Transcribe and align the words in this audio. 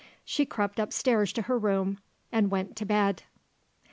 She 0.25 0.47
crept 0.47 0.79
upstairs 0.79 1.31
to 1.33 1.43
her 1.43 1.59
room 1.59 1.99
and 2.31 2.49
went 2.49 2.75
to 2.77 2.87
bed. 2.87 3.21